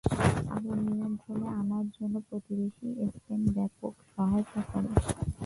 আগুন 0.53 0.77
নিয়ন্ত্রণে 0.87 1.47
আনার 1.59 1.85
জন্য 1.95 2.15
প্রতিবেশী 2.27 2.87
স্পেন 3.13 3.41
ব্যাপক 3.55 3.93
সহায়তা 4.11 4.61
করে। 4.69 4.89